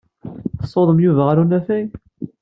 Tessawḍem 0.59 0.99
Yuba 1.03 1.21
ɣer 1.27 1.37
unafag? 1.41 1.87